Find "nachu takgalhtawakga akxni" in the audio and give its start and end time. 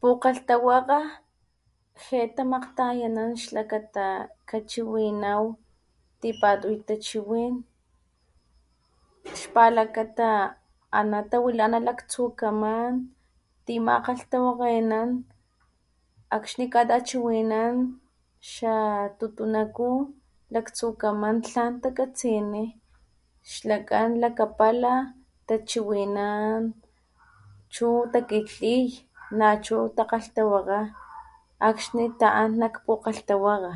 29.38-32.04